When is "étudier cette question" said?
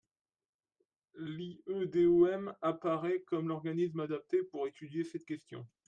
4.67-5.63